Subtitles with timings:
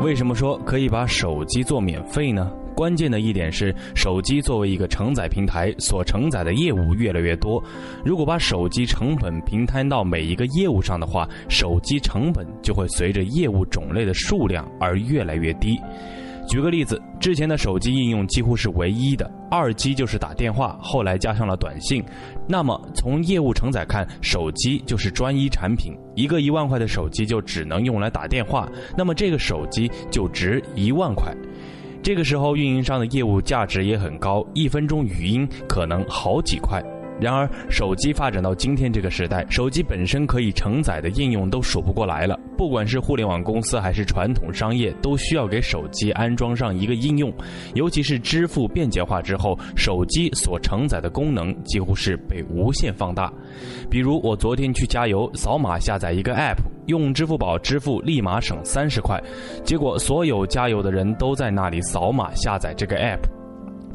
[0.00, 2.50] 为什么说可以把手机做免费呢？
[2.74, 7.62] 关键的一点是，手机作为一个承载平台，所承载的业务越来越多。
[8.02, 15.78] 如果把手机成本平摊到每一个业务上的话，手机成本就会随着业务种类的数量而越来越低。
[16.50, 22.04] 举个例子，之前的手机应用几乎是唯一的，二 G 就是打电话，后来加上了短信。
[22.48, 28.68] 那么从业务承载看，手机就是专一产品，一个一万块的手机就只能用来打电话，
[28.98, 31.32] 那么这个手机就值一万块。
[32.02, 36.82] 这个时候运营商的业务价值也很高，一分钟语音可能好几块。
[37.20, 42.38] 然而，手机发展到今天这个时代，手机本身可以承载的应用都数不过来了。
[42.56, 47.32] 不管是互联网公司还是传统商业，都需要给手机安装上一个应用。
[47.74, 53.32] 尤其是支付便捷化之后，手机所承载的功能几乎是被无限放大。
[53.90, 59.20] 比如，我昨天去加油，扫码下载一个 App，用支付宝支付，立马省三十块。
[59.64, 63.39] 结果，所有加油的人都在那里扫码下载这个 App。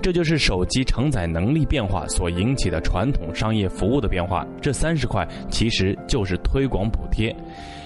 [0.06, 4.46] 这就是手机承载能力变化所引起的传统商业服务的变化。
[4.62, 7.36] 这三十块其实就是推广补贴，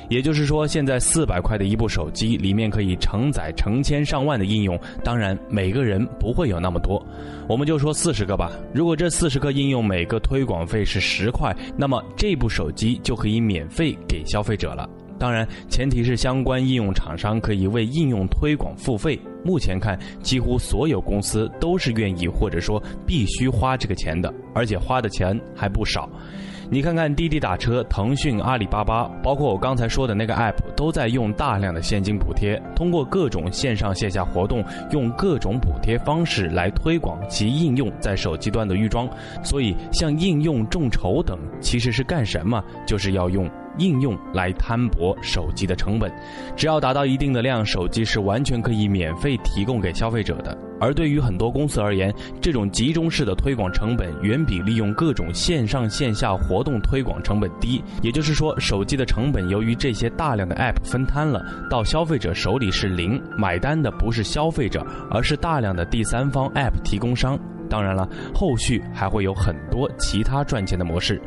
[0.09, 4.77] 也就是说，现在四百块的一部手机里面可以承载成千上万的应用。
[5.01, 7.01] 当然，每个人不会有那么多，
[7.47, 8.51] 我们就说四十个吧。
[8.73, 14.85] 如果这四十个应用每个推广费是十块，那么这部手机就可以免费给消费者了。
[15.19, 19.19] 当然，前提是相关应用厂商可以为应用推广付费。
[19.43, 26.09] 目前看，几乎所有公司都是愿意或者说必须花这个钱的，而且花的钱还不少。
[26.71, 39.09] 你看看滴滴打车、腾讯、阿里巴巴，包括我刚才说的那个 App，都在用大量的现金补贴，通过各种线上线下活动，用各种补贴方式来推广其应用在手机端的预装。
[39.43, 42.63] 所以，像应用众筹等，其实是干什么？
[42.85, 43.49] 就是要用。
[43.79, 46.11] 应用来摊薄手机的成本，
[46.55, 50.57] 只要达到一定的量，手机是完全可以免费提供给消费者的。
[50.81, 57.83] 而对于很多公司而言，这种集中式的推广成本远比利用各种线上线下活动推广成本低。
[58.01, 67.37] 也就是说，手机的成本由于这些大量的 App 分摊了，到消费者手里是零，买单的不是消费者，而是大量的第三方 App 提供商。
[67.69, 71.21] 当然了，后续还会有很多其他赚钱的模式。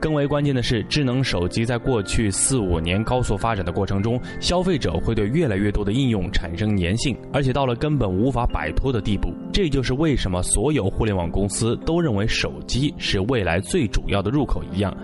[0.00, 9.32] 更为关键的是，智能手机在过去四五年高速发展的过程中，消费者会对越来越多的应用产生粘性，而且到了根本无法摆脱的地步。
[9.52, 14.94] 这就是为什么所有互联网公司都认为手机是未来最主要的入口一样。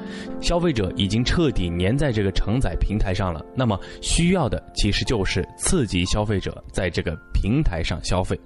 [0.40, 8.38] 消费者已经彻底粘在这个承载平台上了，那么需要的其实就是刺激消费者在这个平台上消费。